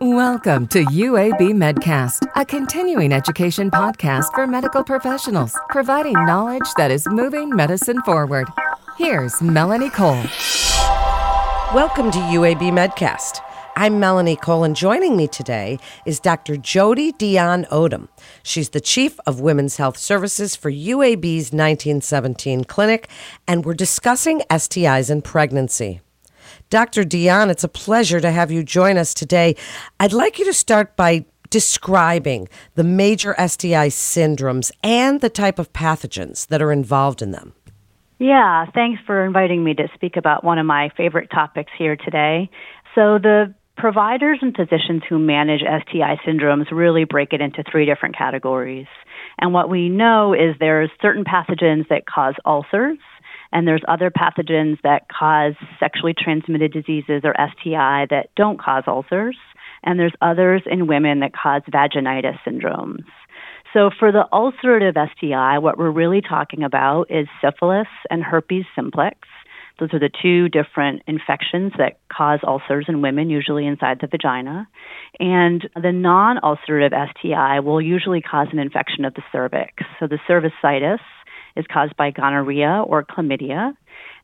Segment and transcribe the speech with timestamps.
[0.00, 7.08] Welcome to UAB Medcast, a continuing education podcast for medical professionals, providing knowledge that is
[7.08, 8.46] moving medicine forward.
[8.96, 10.22] Here's Melanie Cole.
[11.74, 13.40] Welcome to UAB Medcast.
[13.74, 16.54] I'm Melanie Cole, and joining me today is Dr.
[16.54, 18.06] Jodie Dionne-Odom.
[18.44, 23.08] She's the Chief of Women's Health Services for UAB's 1917 clinic,
[23.48, 26.02] and we're discussing STIs in pregnancy.
[26.70, 27.02] Dr.
[27.02, 29.56] Dionne, it's a pleasure to have you join us today.
[30.00, 35.72] I'd like you to start by describing the major STI syndromes and the type of
[35.72, 37.54] pathogens that are involved in them.
[38.18, 42.50] Yeah, thanks for inviting me to speak about one of my favorite topics here today.
[42.94, 48.18] So, the providers and physicians who manage STI syndromes really break it into three different
[48.18, 48.88] categories.
[49.38, 52.98] And what we know is there's certain pathogens that cause ulcers,
[53.52, 59.36] and there's other pathogens that cause sexually transmitted diseases or STI that don't cause ulcers.
[59.82, 63.04] And there's others in women that cause vaginitis syndromes.
[63.72, 69.18] So for the ulcerative STI, what we're really talking about is syphilis and herpes simplex.
[69.78, 74.66] Those are the two different infections that cause ulcers in women, usually inside the vagina.
[75.20, 79.84] And the non ulcerative STI will usually cause an infection of the cervix.
[80.00, 80.98] So the cervicitis
[81.56, 83.74] is caused by gonorrhea or chlamydia.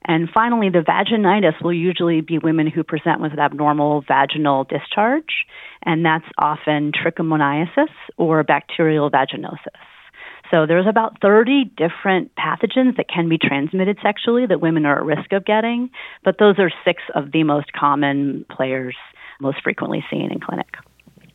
[0.07, 5.47] And finally, the vaginitis will usually be women who present with abnormal vaginal discharge,
[5.83, 9.81] and that's often trichomoniasis or bacterial vaginosis.
[10.53, 15.05] So there's about 30 different pathogens that can be transmitted sexually that women are at
[15.05, 15.91] risk of getting,
[16.23, 18.95] but those are six of the most common players
[19.41, 20.77] most frequently seen in clinic.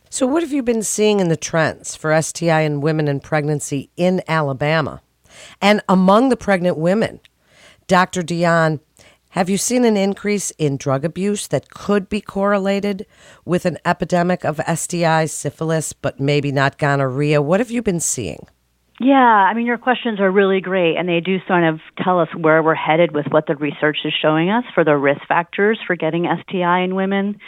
[0.08, 3.90] So, what have you been seeing in the trends for STI in women in pregnancy
[3.96, 5.02] in Alabama?
[5.60, 7.20] And among the pregnant women,
[7.86, 8.22] Dr.
[8.22, 8.80] Dionne,
[9.30, 13.06] have you seen an increase in drug abuse that could be correlated
[13.44, 17.40] with an epidemic of STIs, syphilis, but maybe not gonorrhea?
[17.40, 18.48] What have you been seeing?
[18.98, 22.28] Yeah, I mean, your questions are really great, and they do sort of tell us
[22.36, 25.96] where we're headed with what the research is showing us for the risk factors for
[25.96, 27.38] getting STI in women.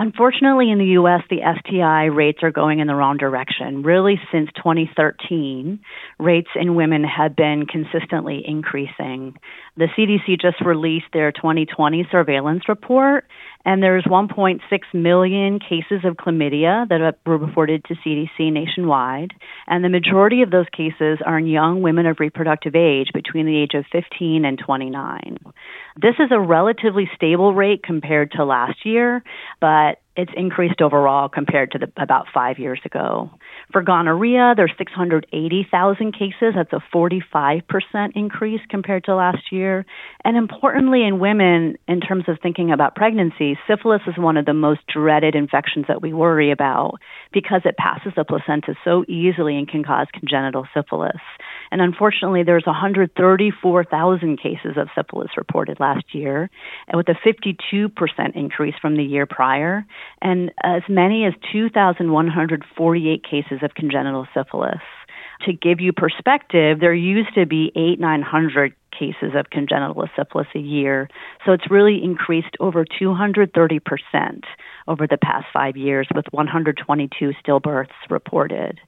[0.00, 3.82] Unfortunately, in the U.S., the STI rates are going in the wrong direction.
[3.82, 5.80] Really, since 2013,
[6.20, 9.36] rates in women have been consistently increasing.
[9.76, 13.24] The CDC just released their 2020 surveillance report,
[13.64, 14.60] and there's 1.6
[14.94, 19.32] million cases of chlamydia that were reported to CDC nationwide.
[19.66, 23.56] And the majority of those cases are in young women of reproductive age between the
[23.56, 25.38] age of 15 and 29.
[26.00, 29.24] This is a relatively stable rate compared to last year,
[29.60, 33.30] but it's increased overall compared to the, about five years ago.
[33.70, 36.54] For gonorrhea, there's 680,000 cases.
[36.56, 37.62] That's a 45%
[38.16, 39.86] increase compared to last year.
[40.24, 44.54] And importantly, in women, in terms of thinking about pregnancy, syphilis is one of the
[44.54, 46.96] most dreaded infections that we worry about
[47.32, 51.20] because it passes the placenta so easily and can cause congenital syphilis.
[51.70, 56.50] And unfortunately, there's 134,000 cases of syphilis reported last year,
[56.88, 57.90] and with a 52%
[58.34, 59.84] increase from the year prior,
[60.20, 64.82] and as many as 2,148 cases of congenital syphilis.
[65.42, 70.58] To give you perspective, there used to be eight, 900 cases of congenital syphilis a
[70.58, 71.08] year.
[71.46, 74.42] So it's really increased over 230%
[74.88, 78.80] over the past five years, with 122 stillbirths reported.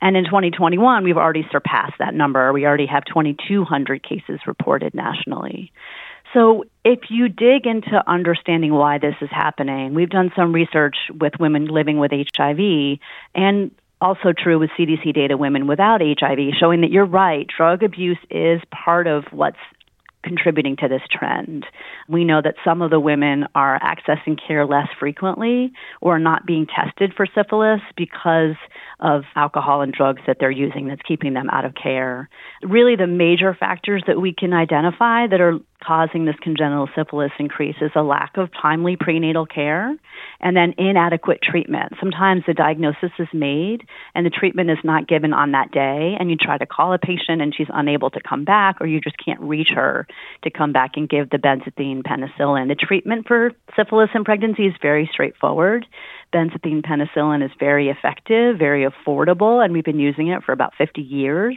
[0.00, 2.52] And in 2021, we've already surpassed that number.
[2.52, 5.72] We already have 2,200 cases reported nationally.
[6.34, 11.34] So, if you dig into understanding why this is happening, we've done some research with
[11.38, 12.98] women living with HIV
[13.34, 18.18] and also true with CDC data women without HIV showing that you're right, drug abuse
[18.30, 19.58] is part of what's
[20.28, 21.64] contributing to this trend.
[22.08, 26.66] We know that some of the women are accessing care less frequently or not being
[26.66, 28.56] tested for syphilis because
[29.00, 32.28] of alcohol and drugs that they're using that's keeping them out of care.
[32.62, 37.76] Really, the major factors that we can identify that are causing this congenital syphilis increase
[37.80, 39.96] is a lack of timely prenatal care
[40.40, 41.94] and then inadequate treatment.
[41.98, 46.30] Sometimes the diagnosis is made and the treatment is not given on that day, and
[46.30, 49.16] you try to call a patient and she's unable to come back, or you just
[49.24, 50.06] can't reach her
[50.42, 52.68] to come back and give the benzathine penicillin.
[52.68, 55.86] The treatment for syphilis in pregnancy is very straightforward.
[56.32, 61.00] Benzathine penicillin is very effective, very affordable, and we've been using it for about 50
[61.00, 61.56] years.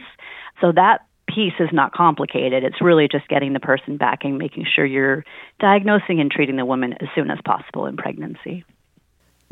[0.60, 2.64] So that piece is not complicated.
[2.64, 5.24] It's really just getting the person back and making sure you're
[5.60, 8.64] diagnosing and treating the woman as soon as possible in pregnancy.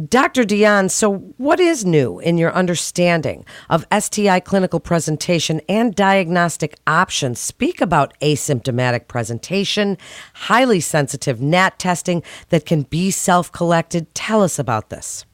[0.08, 0.44] Dr.
[0.44, 7.38] Dionne, so what is new in your understanding of STI clinical presentation and diagnostic options?
[7.38, 9.99] Speak about asymptomatic presentation,
[10.32, 14.14] highly sensitive NAAT testing that can be self collected.
[14.14, 15.26] Tell us about this.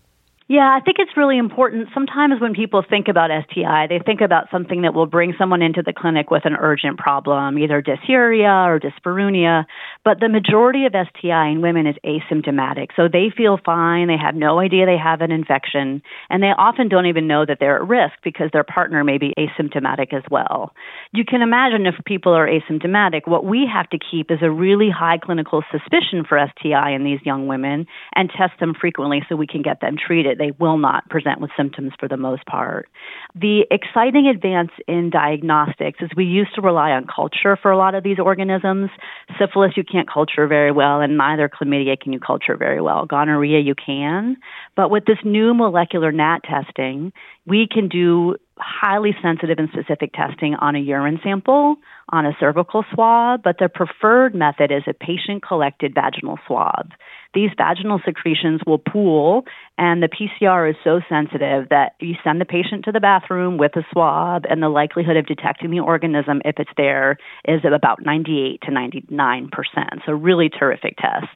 [0.49, 1.89] Yeah, I think it's really important.
[1.93, 5.83] Sometimes when people think about STI, they think about something that will bring someone into
[5.83, 9.65] the clinic with an urgent problem, either dysuria or dyspareunia.
[10.07, 12.91] But the majority of STI in women is asymptomatic.
[12.95, 16.01] So they feel fine, they have no idea they have an infection,
[16.31, 19.35] and they often don't even know that they're at risk because their partner may be
[19.37, 20.73] asymptomatic as well.
[21.13, 24.91] You can imagine if people are asymptomatic, what we have to keep is a really
[24.97, 29.49] high clinical suspicion for STI in these young women and test them frequently so we
[29.49, 32.89] can get them treated they will not present with symptoms for the most part.
[33.35, 37.97] The exciting advance in diagnostics is we used to rely on culture for a lot
[37.97, 38.91] of these organisms.
[39.37, 43.07] Syphilis you can't culture very well, and neither chlamydia can you culture very well.
[43.07, 44.37] Gonorrhea you can.
[44.75, 47.13] But with this new molecular NAAT testing,
[47.47, 51.77] we can do highly sensitive and specific testing on a urine sample,
[52.11, 56.93] on a cervical swab, but the preferred method is a patient collected vaginal swab
[57.37, 59.45] these vaginal secretions will pool,
[59.77, 63.77] and the PCR is so sensitive that you send the patient to the bathroom with
[63.77, 68.63] a swab, and the likelihood of detecting the organism, if it's there, is about 98
[68.63, 70.01] to 99 percent.
[70.07, 71.29] So, really terrific tests.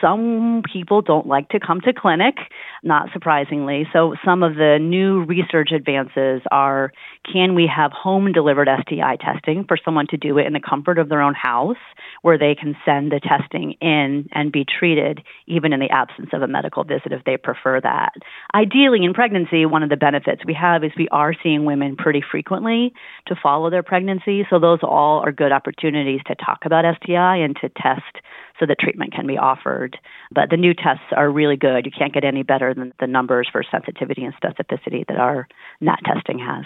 [0.00, 2.36] Some people don't like to come to clinic,
[2.82, 3.86] not surprisingly.
[3.90, 6.92] So, some of the new research advances are
[7.32, 10.98] can we have home delivered STI testing for someone to do it in the comfort
[10.98, 11.76] of their own house,
[12.22, 16.42] where they can send the testing in and be treated, even in the absence of
[16.42, 18.12] a medical visit if they prefer that.
[18.54, 22.22] Ideally, in pregnancy, one of the benefits we have is we are seeing women pretty
[22.28, 22.92] frequently
[23.26, 24.46] to follow their pregnancy.
[24.50, 28.22] So, those all are good opportunities to talk about STI and to test
[28.58, 29.98] so that treatment can be offered.
[30.30, 31.86] But the new tests are really good.
[31.86, 35.48] You can't get any better than the numbers for sensitivity and specificity that our
[35.80, 36.64] NAAT testing has.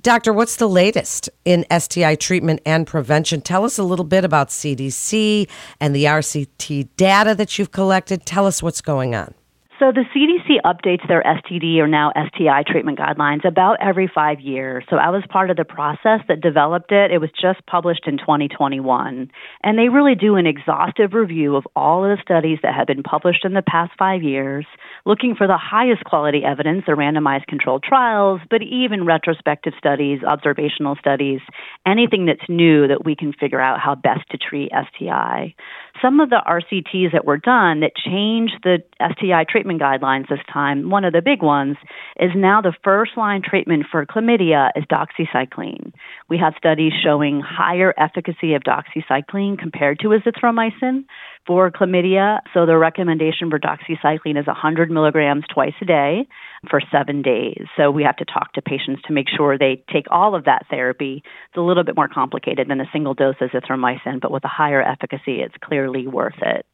[0.00, 3.40] Doctor, what's the latest in STI treatment and prevention?
[3.40, 5.48] Tell us a little bit about CDC
[5.80, 8.26] and the RCT data that you've collected.
[8.26, 9.32] Tell us what's going on.
[9.78, 14.84] So the CDC updates their STD or now STI treatment guidelines about every five years.
[14.88, 17.10] So I was part of the process that developed it.
[17.10, 19.30] It was just published in 2021.
[19.62, 23.02] And they really do an exhaustive review of all of the studies that have been
[23.02, 24.64] published in the past five years,
[25.04, 30.96] looking for the highest quality evidence, the randomized controlled trials, but even retrospective studies, observational
[30.98, 31.40] studies,
[31.86, 35.54] anything that's new that we can figure out how best to treat STI.
[36.02, 40.90] Some of the RCTs that were done that changed the STI treatment guidelines this time,
[40.90, 41.76] one of the big ones,
[42.20, 45.92] is now the first line treatment for chlamydia is doxycycline.
[46.28, 51.04] We have studies showing higher efficacy of doxycycline compared to azithromycin
[51.46, 52.40] for chlamydia.
[52.52, 56.28] So the recommendation for doxycycline is 100 milligrams twice a day
[56.68, 57.64] for seven days.
[57.76, 60.66] So we have to talk to patients to make sure they take all of that
[60.68, 61.22] therapy.
[61.48, 64.48] It's a little bit more complicated than a single dose of azithromycin, but with a
[64.48, 66.66] higher efficacy, it's clearly worth it.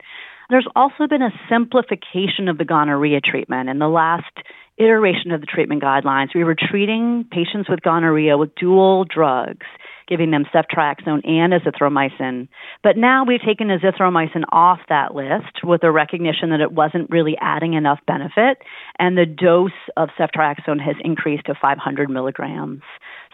[0.51, 3.69] There's also been a simplification of the gonorrhea treatment.
[3.69, 4.37] In the last
[4.77, 9.67] iteration of the treatment guidelines, we were treating patients with gonorrhea with dual drugs
[10.09, 12.49] giving them ceftriaxone and azithromycin.
[12.83, 17.37] But now we've taken azithromycin off that list with a recognition that it wasn't really
[17.41, 18.59] adding enough benefit,
[18.99, 22.83] and the dose of ceftriaxone has increased to 500 milligrams.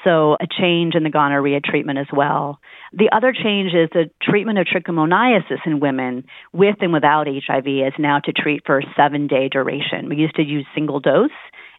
[0.04, 2.60] So a change in the gonorrhea treatment as well.
[2.92, 7.92] The other change is the treatment of trichomoniasis in women with and without HIV is
[7.98, 10.08] now to treat for a seven day duration.
[10.08, 11.30] We used to use single dose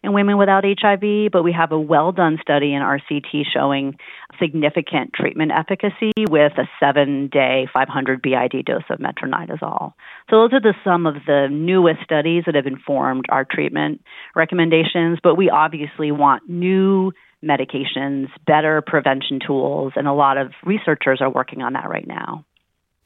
[0.02, 3.96] in women without HIV, but we have a well done study in RCT showing
[4.38, 9.92] significant treatment efficacy with a seven day 500 BID dose of metronidazole.
[10.30, 14.02] So, those are the some of the newest studies that have informed our treatment
[14.34, 17.12] recommendations, but we obviously want new
[17.44, 22.44] medications, better prevention tools, and a lot of researchers are working on that right now.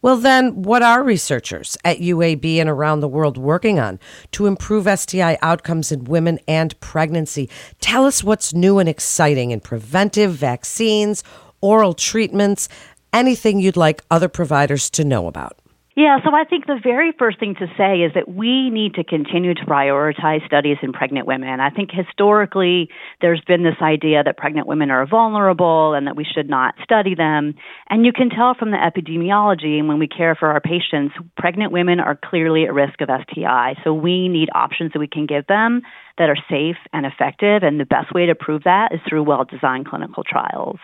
[0.04, 3.98] Well, then, what are researchers at UAB and around the world working on
[4.32, 7.48] to improve STI outcomes in women and pregnancy?
[7.80, 11.24] Tell us what's new and exciting in preventive vaccines,
[11.62, 12.68] oral treatments,
[13.14, 15.58] anything you'd like other providers to know about.
[15.96, 19.04] Yeah, so I think the very first thing to say is that we need to
[19.04, 21.60] continue to prioritize studies in pregnant women.
[21.60, 22.88] I think historically
[23.20, 27.14] there's been this idea that pregnant women are vulnerable and that we should not study
[27.14, 27.54] them.
[27.88, 31.70] And you can tell from the epidemiology and when we care for our patients, pregnant
[31.70, 33.76] women are clearly at risk of STI.
[33.84, 35.82] So we need options that we can give them
[36.18, 37.62] that are safe and effective.
[37.62, 40.78] And the best way to prove that is through well designed clinical trials.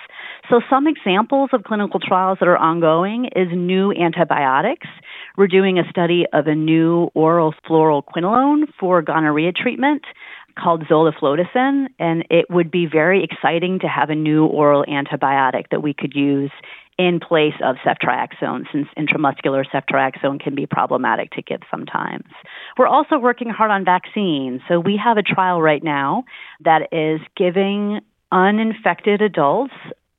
[0.49, 4.89] So, some examples of clinical trials that are ongoing is new antibiotics.
[5.37, 10.03] We're doing a study of a new oral fluoroquinolone for gonorrhea treatment
[10.61, 15.83] called zoliflodacin, and it would be very exciting to have a new oral antibiotic that
[15.83, 16.51] we could use
[16.99, 22.27] in place of ceftriaxone, since intramuscular ceftriaxone can be problematic to give sometimes.
[22.77, 24.61] We're also working hard on vaccines.
[24.69, 26.25] So we have a trial right now
[26.61, 28.01] that is giving
[28.31, 29.73] uninfected adults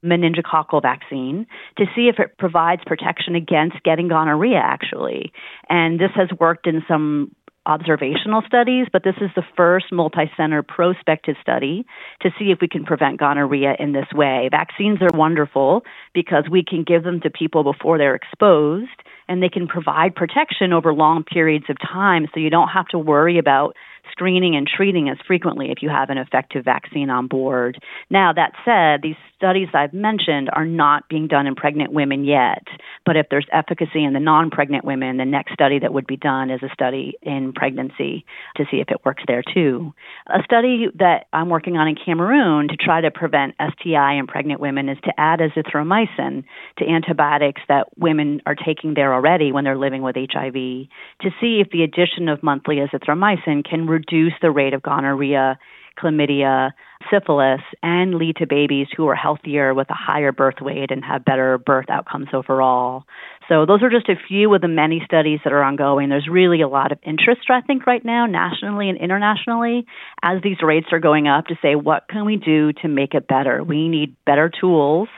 [0.03, 1.45] meningococcal vaccine
[1.77, 5.31] to see if it provides protection against getting gonorrhea actually
[5.69, 7.33] and this has worked in some
[7.65, 11.85] observational studies, but this is the first multi-center prospective study
[12.21, 14.49] to see if we can prevent gonorrhea in this way.
[14.49, 18.89] Vaccines are wonderful because we can give them to people before they're exposed
[19.31, 22.99] and they can provide protection over long periods of time so you don't have to
[22.99, 23.77] worry about
[24.11, 27.81] screening and treating as frequently if you have an effective vaccine on board.
[28.09, 32.63] Now, that said, these studies I've mentioned are not being done in pregnant women yet,
[33.05, 36.17] but if there's efficacy in the non pregnant women, the next study that would be
[36.17, 38.25] done is a study in pregnancy
[38.57, 39.93] to see if it works there too.
[40.27, 44.59] A study that I'm working on in Cameroon to try to prevent STI in pregnant
[44.59, 46.43] women is to add azithromycin
[46.77, 51.61] to antibiotics that women are taking there already when they're living with HIV to see
[51.61, 55.59] if the addition of monthly azithromycin can reduce the rate of gonorrhea,
[56.01, 56.71] chlamydia,
[57.11, 61.23] syphilis, and lead to babies who are healthier with a higher birth weight and have
[61.23, 63.03] better birth outcomes overall.
[63.47, 66.09] So, those are just a few of the many studies that are ongoing.
[66.09, 69.85] There's really a lot of interest, I think, right now, nationally and internationally,
[70.23, 73.27] as these rates are going up to say, what can we do to make it
[73.27, 73.63] better?
[73.63, 75.09] We need better tools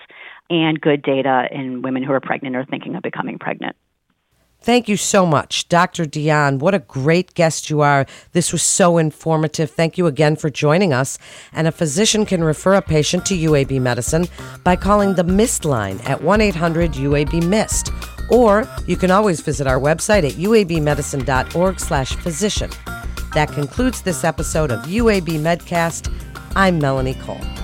[0.49, 3.75] and good data in women who are pregnant or thinking of becoming pregnant.
[4.63, 6.05] Thank you so much, Dr.
[6.05, 6.59] Dionne.
[6.59, 8.05] What a great guest you are.
[8.31, 9.69] This was so informative.
[9.69, 11.17] Thank you again for joining us.
[11.51, 14.25] And a physician can refer a patient to UAB Medicine
[14.63, 17.89] by calling the MIST line at 1 800 UAB MIST.
[18.31, 22.71] Or you can always visit our website at uabmedicine.org slash physician.
[23.33, 26.09] That concludes this episode of UAB Medcast.
[26.55, 27.62] I'm Melanie Cole.